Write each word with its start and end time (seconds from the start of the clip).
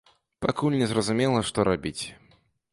Пакуль 0.45 0.77
не 0.79 0.87
зразумела, 0.93 1.45
што 1.53 1.69
рабіць. 1.73 2.03